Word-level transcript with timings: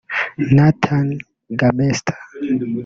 Nathan 0.55 1.07
Gamester 1.59 2.17